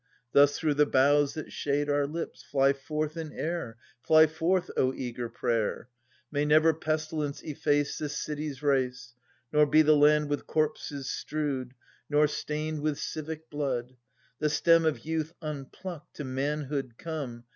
[0.31, 4.71] Thus, through the boughs that shade our lips, fly forth in air, ^'''^______ Fly forth,
[4.75, 5.87] O eager prayer;^,,(/ f
[6.31, 9.13] May never pestilence efface / This city's race,
[9.51, 11.75] V Nor be the land with corpses strewed.
[12.09, 13.95] Nor stained with civic blood;
[14.39, 17.43] The stem of youth, unpluckt, to manhood come.